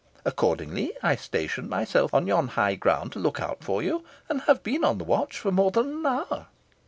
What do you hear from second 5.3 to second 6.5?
for more than an hour."